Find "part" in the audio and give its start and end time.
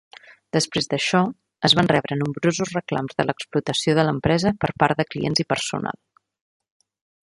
4.85-5.01